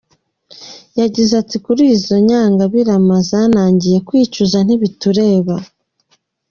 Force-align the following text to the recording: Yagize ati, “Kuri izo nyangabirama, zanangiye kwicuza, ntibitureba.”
Yagize 0.99 1.31
ati, 1.41 1.55
“Kuri 1.65 1.83
izo 1.95 2.15
nyangabirama, 2.27 3.15
zanangiye 3.29 3.97
kwicuza, 4.07 4.57
ntibitureba.” 4.65 5.55